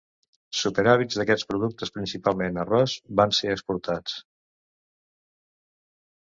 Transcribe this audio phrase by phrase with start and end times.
[0.61, 4.19] Superàvits d'aquests productes, principalment arròs, van ser exportats.